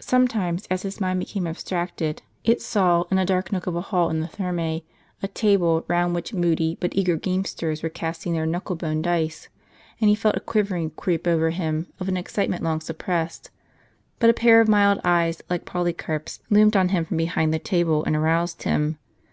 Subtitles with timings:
[0.00, 3.80] Some times, as his mind became abstracted, it saw, in a dark nook of a
[3.80, 4.84] hall in the Thermge,
[5.24, 9.48] a table, round which moody but eager gamesters were casting their knuckle bone dice;
[10.00, 13.50] and he felt a quivering creep over him of an excitement long sup pressed;
[14.20, 18.04] but a pair of mild eyes, like Polycarp's, loomed on him from behind the table,
[18.04, 18.98] and aroused him.